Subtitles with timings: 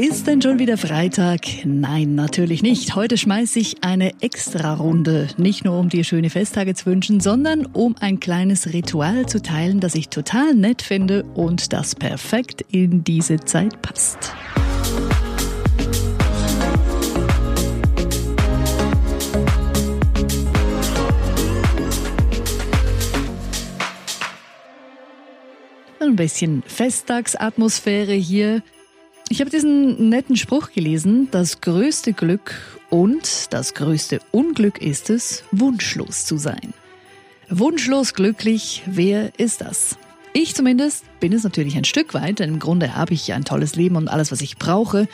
[0.00, 1.40] Ist denn schon wieder Freitag?
[1.64, 2.94] Nein, natürlich nicht.
[2.94, 5.26] Heute schmeiße ich eine Extra-Runde.
[5.38, 9.80] Nicht nur um dir schöne Festtage zu wünschen, sondern um ein kleines Ritual zu teilen,
[9.80, 14.36] das ich total nett finde und das perfekt in diese Zeit passt.
[26.18, 28.62] Bisschen Festtagsatmosphäre hier.
[29.28, 32.54] Ich habe diesen netten Spruch gelesen, das größte Glück
[32.90, 36.74] und das größte Unglück ist es, wunschlos zu sein.
[37.48, 39.96] Wunschlos glücklich, wer ist das?
[40.32, 43.76] Ich zumindest bin es natürlich ein Stück weit, denn im Grunde habe ich ein tolles
[43.76, 45.06] Leben und alles, was ich brauche.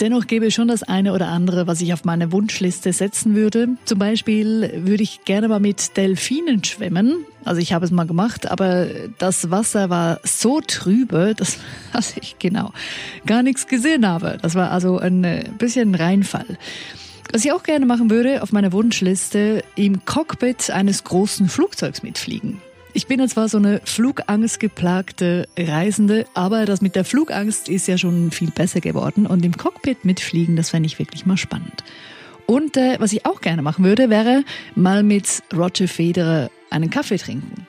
[0.00, 3.70] Dennoch gäbe es schon das eine oder andere, was ich auf meine Wunschliste setzen würde.
[3.84, 7.24] Zum Beispiel würde ich gerne mal mit Delfinen schwimmen.
[7.44, 8.86] Also ich habe es mal gemacht, aber
[9.18, 11.58] das Wasser war so trübe, dass,
[11.92, 12.72] dass ich genau
[13.26, 14.38] gar nichts gesehen habe.
[14.40, 16.58] Das war also ein äh, bisschen Reinfall.
[17.32, 22.62] Was ich auch gerne machen würde auf meiner Wunschliste, im Cockpit eines großen Flugzeugs mitfliegen.
[22.94, 27.98] Ich bin ja zwar so eine flugangstgeplagte Reisende, aber das mit der Flugangst ist ja
[27.98, 31.84] schon viel besser geworden und im Cockpit mitfliegen, das fände ich wirklich mal spannend.
[32.46, 34.42] Und äh, was ich auch gerne machen würde, wäre
[34.74, 37.66] mal mit Roger Federer einen Kaffee trinken.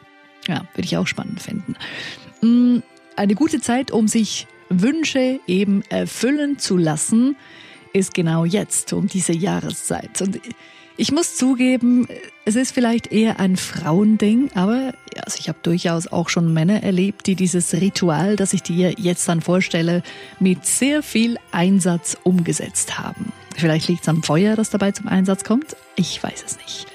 [0.48, 1.76] Ja, würde ich auch spannend finden.
[2.42, 2.82] Mm,
[3.18, 7.36] eine gute Zeit, um sich Wünsche eben erfüllen zu lassen,
[7.92, 10.22] ist genau jetzt, um diese Jahreszeit.
[10.22, 10.40] Und
[10.96, 12.08] ich muss zugeben,
[12.46, 17.28] es ist vielleicht eher ein Frauending, aber also ich habe durchaus auch schon Männer erlebt,
[17.28, 20.04] die dieses Ritual, das ich dir jetzt dann vorstelle,
[20.40, 23.32] mit sehr viel Einsatz umgesetzt haben.
[23.56, 25.76] Vielleicht liegt es am Feuer, das dabei zum Einsatz kommt.
[25.96, 26.88] Ich weiß es nicht.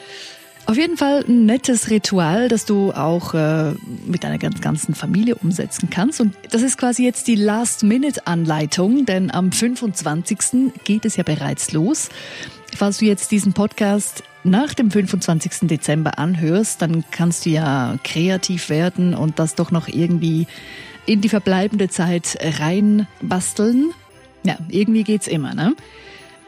[0.67, 3.75] Auf jeden Fall ein nettes Ritual, das du auch äh,
[4.07, 6.23] mit deiner ganzen Familie umsetzen kannst.
[6.23, 10.73] Und das ist quasi jetzt die Last-Minute-Anleitung, denn am 25.
[10.85, 12.09] geht es ja bereits los.
[12.75, 15.69] Falls du jetzt diesen Podcast nach dem 25.
[15.69, 20.47] Dezember anhörst, dann kannst du ja kreativ werden und das doch noch irgendwie
[21.07, 23.93] in die verbleibende Zeit reinbasteln.
[24.45, 25.75] Ja, irgendwie geht's immer, ne?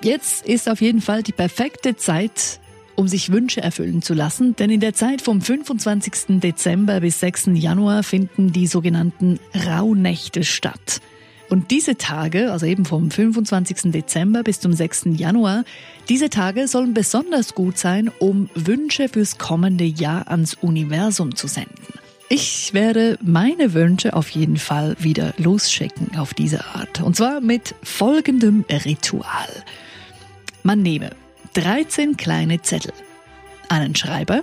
[0.03, 2.61] Jetzt ist auf jeden Fall die perfekte Zeit,
[2.97, 6.41] um sich Wünsche erfüllen zu lassen, denn in der Zeit vom 25.
[6.41, 7.51] Dezember bis 6.
[7.55, 11.01] Januar finden die sogenannten Rauhnächte statt.
[11.49, 13.93] Und diese Tage, also eben vom 25.
[13.93, 15.05] Dezember bis zum 6.
[15.17, 15.65] Januar,
[16.09, 21.75] diese Tage sollen besonders gut sein, um Wünsche fürs kommende Jahr ans Universum zu senden.
[22.29, 27.01] Ich werde meine Wünsche auf jeden Fall wieder losschicken auf diese Art.
[27.01, 29.49] Und zwar mit folgendem Ritual.
[30.65, 31.11] Man nehme
[31.55, 32.93] 13 kleine Zettel,
[33.69, 34.43] einen Schreiber,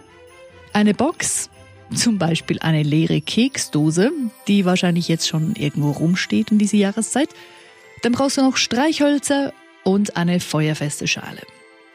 [0.71, 1.49] eine Box
[1.95, 4.11] zum Beispiel eine leere Keksdose,
[4.47, 7.29] die wahrscheinlich jetzt schon irgendwo rumsteht in dieser Jahreszeit.
[8.01, 11.41] Dann brauchst du noch Streichhölzer und eine feuerfeste Schale.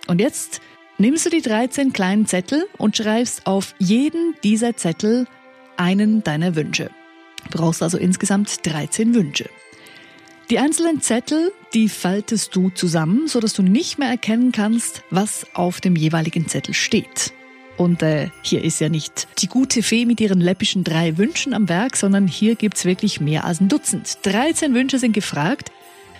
[0.06, 0.60] Und jetzt
[0.98, 5.26] nimmst du die 13 kleinen Zettel und schreibst auf jeden dieser Zettel
[5.76, 6.90] einen deiner Wünsche.
[7.50, 9.48] Du brauchst also insgesamt 13 Wünsche.
[10.50, 15.80] Die einzelnen Zettel, die faltest du zusammen, sodass du nicht mehr erkennen kannst, was auf
[15.80, 17.32] dem jeweiligen Zettel steht.
[17.78, 21.68] Und äh, hier ist ja nicht die gute Fee mit ihren läppischen drei Wünschen am
[21.68, 24.18] Werk, sondern hier gibt's wirklich mehr als ein Dutzend.
[24.22, 25.70] 13 Wünsche sind gefragt.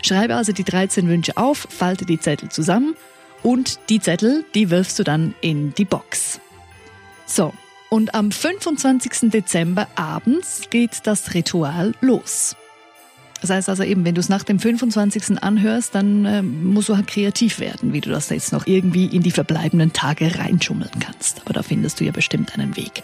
[0.02, 2.94] Schreibe also die 13 Wünsche auf, falte die Zettel zusammen
[3.42, 6.40] und die Zettel, die wirfst du dann in die Box.
[7.26, 7.52] So,
[7.90, 9.30] und am 25.
[9.30, 12.54] Dezember abends geht das Ritual los.
[13.40, 15.42] Das heißt also eben, wenn du es nach dem 25.
[15.42, 19.22] anhörst, dann äh, musst du halt kreativ werden, wie du das jetzt noch irgendwie in
[19.22, 21.40] die verbleibenden Tage reinschummeln kannst.
[21.44, 23.02] Aber da findest du ja bestimmt einen Weg.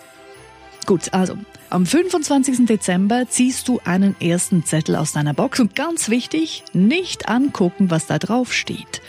[0.87, 1.39] Gut, also
[1.71, 2.67] am 25.
[2.67, 8.07] Dezember ziehst du einen ersten Zettel aus deiner Box und ganz wichtig, nicht angucken, was
[8.07, 9.01] da drauf steht.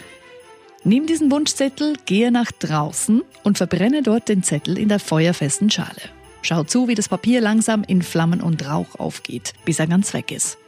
[0.83, 6.01] Nimm diesen Wunschzettel, gehe nach draußen und verbrenne dort den Zettel in der feuerfesten Schale.
[6.43, 10.31] Schau zu, wie das Papier langsam in Flammen und Rauch aufgeht, bis er ganz weg
[10.31, 10.59] ist.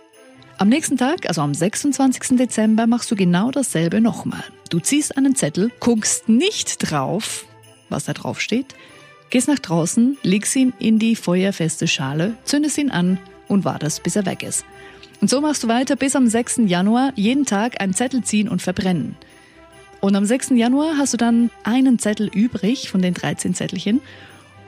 [0.59, 2.36] Am nächsten Tag, also am 26.
[2.36, 4.44] Dezember, machst du genau dasselbe nochmal.
[4.71, 7.45] Du ziehst einen Zettel, guckst nicht drauf,
[7.89, 8.74] was da drauf steht,
[9.30, 14.15] gehst nach draußen, legst ihn in die feuerfeste Schale, zündest ihn an und wartest, bis
[14.15, 14.65] er weg ist.
[15.21, 16.62] Und so machst du weiter bis am 6.
[16.65, 19.15] Januar jeden Tag einen Zettel ziehen und verbrennen.
[20.01, 20.50] Und am 6.
[20.56, 24.01] Januar hast du dann einen Zettel übrig von den 13 Zettelchen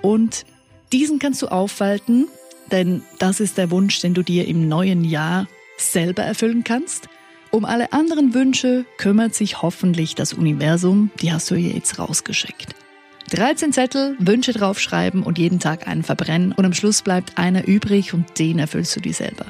[0.04, 0.46] und
[0.92, 2.28] diesen kannst du aufhalten,
[2.72, 5.48] denn das ist der Wunsch, den du dir im neuen Jahr
[5.80, 7.08] selber erfüllen kannst.
[7.52, 12.76] Um alle anderen Wünsche kümmert sich hoffentlich das Universum, die hast du hier jetzt rausgeschickt.
[13.32, 18.14] 13 Zettel, Wünsche draufschreiben und jeden Tag einen verbrennen und am Schluss bleibt einer übrig
[18.14, 19.46] und den erfüllst du dir selber.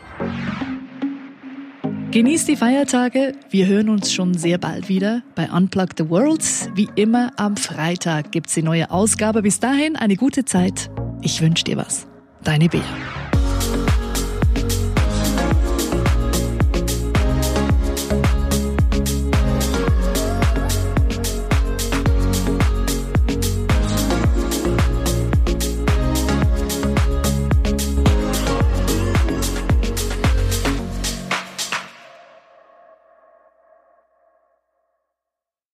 [2.11, 3.33] Genieß die Feiertage.
[3.51, 6.43] Wir hören uns schon sehr bald wieder bei Unplug the World.
[6.73, 9.43] Wie immer am Freitag gibt's die neue Ausgabe.
[9.43, 10.89] Bis dahin eine gute Zeit.
[11.21, 12.07] Ich wünsche dir was.
[12.43, 12.81] Deine Bea.